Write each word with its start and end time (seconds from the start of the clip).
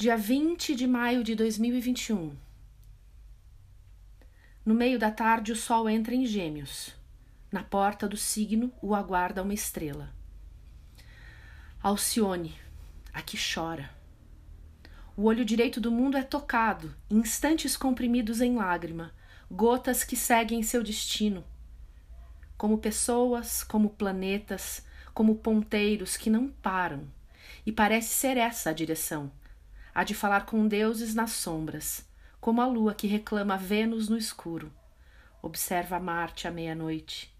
Dia 0.00 0.16
20 0.16 0.74
de 0.74 0.86
maio 0.86 1.22
de 1.22 1.34
2021. 1.34 2.34
No 4.64 4.72
meio 4.72 4.98
da 4.98 5.10
tarde, 5.10 5.52
o 5.52 5.56
sol 5.56 5.90
entra 5.90 6.14
em 6.14 6.24
Gêmeos. 6.24 6.94
Na 7.52 7.62
porta 7.62 8.08
do 8.08 8.16
signo 8.16 8.72
o 8.80 8.94
aguarda 8.94 9.42
uma 9.42 9.52
estrela. 9.52 10.08
Alcione, 11.82 12.58
aqui 13.12 13.36
chora. 13.36 13.90
O 15.14 15.24
olho 15.24 15.44
direito 15.44 15.78
do 15.82 15.92
mundo 15.92 16.16
é 16.16 16.22
tocado, 16.22 16.96
instantes 17.10 17.76
comprimidos 17.76 18.40
em 18.40 18.56
lágrima, 18.56 19.12
gotas 19.50 20.02
que 20.02 20.16
seguem 20.16 20.62
seu 20.62 20.82
destino. 20.82 21.44
Como 22.56 22.78
pessoas, 22.78 23.62
como 23.62 23.90
planetas, 23.90 24.82
como 25.12 25.34
ponteiros 25.34 26.16
que 26.16 26.30
não 26.30 26.48
param. 26.48 27.06
E 27.66 27.70
parece 27.70 28.14
ser 28.14 28.38
essa 28.38 28.70
a 28.70 28.72
direção 28.72 29.30
a 29.94 30.04
de 30.04 30.14
falar 30.14 30.46
com 30.46 30.66
deuses 30.66 31.14
nas 31.14 31.32
sombras, 31.32 32.06
como 32.40 32.60
a 32.60 32.66
lua 32.66 32.94
que 32.94 33.06
reclama 33.06 33.56
Vênus 33.56 34.08
no 34.08 34.16
escuro. 34.16 34.72
Observa 35.42 35.98
Marte 35.98 36.46
à 36.46 36.50
meia-noite. 36.50 37.34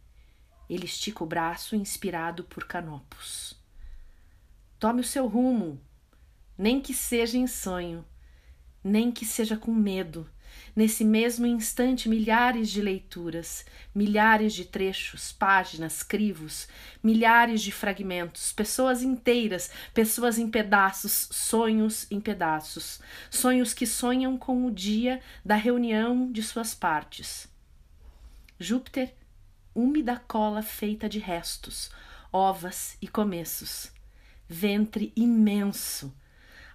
Ele 0.69 0.85
estica 0.85 1.25
o 1.25 1.27
braço, 1.27 1.75
inspirado 1.77 2.45
por 2.45 2.65
Canopus. 2.67 3.59
Tome 4.79 5.01
o 5.01 5.05
seu 5.05 5.27
rumo, 5.27 5.81
nem 6.57 6.81
que 6.81 6.95
seja 6.95 7.37
em 7.37 7.47
sonho, 7.47 8.05
nem 8.83 9.11
que 9.11 9.25
seja 9.25 9.57
com 9.57 9.73
medo, 9.73 10.29
Nesse 10.75 11.05
mesmo 11.05 11.47
instante, 11.47 12.09
milhares 12.09 12.71
de 12.71 12.81
leituras, 12.81 13.65
milhares 13.95 14.53
de 14.53 14.65
trechos, 14.65 15.33
páginas, 15.33 16.03
crivos, 16.03 16.69
milhares 17.03 17.61
de 17.61 17.73
fragmentos, 17.73 18.53
pessoas 18.53 19.03
inteiras, 19.03 19.71
pessoas 19.93 20.39
em 20.39 20.49
pedaços, 20.49 21.29
sonhos 21.33 22.07
em 22.11 22.21
pedaços, 22.21 23.01
sonhos 23.29 23.75
que 23.75 23.87
sonham 23.87 24.39
com 24.39 24.65
o 24.65 24.71
dia 24.71 25.21
da 25.45 25.57
reunião 25.57 26.31
de 26.31 26.43
suas 26.43 26.75
partes. 26.75 27.49
Júpiter, 28.59 29.15
úmida 29.75 30.23
cola 30.29 30.63
feita 30.63 31.09
de 31.09 31.19
restos, 31.19 31.91
ovas 32.33 32.97
e 33.03 33.09
começos, 33.09 33.91
ventre 34.49 35.13
imenso, 35.17 36.15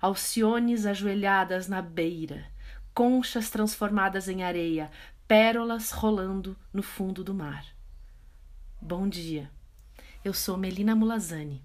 alciones 0.01 0.85
ajoelhadas 0.85 1.67
na 1.69 1.81
beira 1.81 2.54
conchas 2.95 3.49
transformadas 3.49 4.29
em 4.29 4.41
areia, 4.41 4.89
pérolas 5.27 5.91
rolando 5.91 6.55
no 6.71 6.81
fundo 6.81 7.25
do 7.25 7.33
mar. 7.33 7.65
Bom 8.81 9.09
dia, 9.09 9.51
eu 10.23 10.33
sou 10.33 10.55
Melina 10.55 10.95
Mulazani 10.95 11.61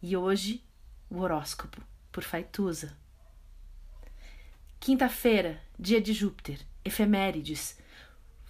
e 0.00 0.16
hoje 0.16 0.62
o 1.10 1.18
horóscopo 1.18 1.82
por 2.12 2.22
Faituza. 2.22 2.96
Quinta-feira, 4.78 5.60
dia 5.76 6.00
de 6.00 6.12
Júpiter, 6.12 6.60
efemérides, 6.84 7.76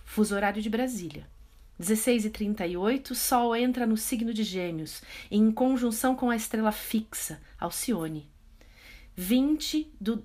fuso 0.04 0.34
horário 0.34 0.60
de 0.60 0.68
Brasília. 0.68 1.26
16 1.78 2.26
e 2.26 2.30
38, 2.30 3.14
Sol 3.14 3.56
entra 3.56 3.86
no 3.86 3.96
signo 3.96 4.34
de 4.34 4.44
Gêmeos, 4.44 5.02
em 5.30 5.50
conjunção 5.50 6.14
com 6.14 6.28
a 6.28 6.36
estrela 6.36 6.70
fixa, 6.70 7.40
Alcione. 7.58 8.30
20 9.16 9.90
do 9.98 10.24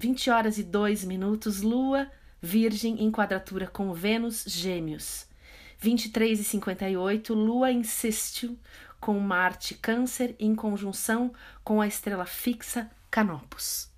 20 0.00 0.30
horas 0.30 0.58
e 0.58 0.62
2 0.62 1.04
minutos, 1.04 1.60
Lua, 1.60 2.08
Virgem 2.40 3.02
em 3.02 3.10
quadratura 3.10 3.66
com 3.66 3.92
Vênus, 3.92 4.44
Gêmeos. 4.46 5.26
23 5.80 6.38
e 6.38 6.44
58, 6.44 7.34
Lua 7.34 7.72
em 7.72 7.82
sextil 7.82 8.56
com 9.00 9.18
Marte, 9.18 9.74
Câncer, 9.74 10.36
em 10.38 10.54
conjunção 10.54 11.32
com 11.64 11.80
a 11.80 11.86
estrela 11.88 12.24
fixa, 12.24 12.88
Canopus. 13.10 13.90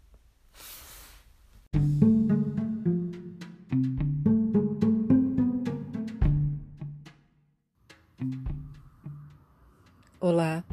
Olá, 10.19 10.65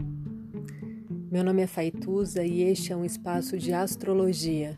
meu 1.30 1.44
nome 1.44 1.64
é 1.64 1.68
Faituza 1.68 2.46
e 2.46 2.62
este 2.62 2.94
é 2.94 2.96
um 2.96 3.04
espaço 3.04 3.58
de 3.58 3.74
astrologia 3.74 4.78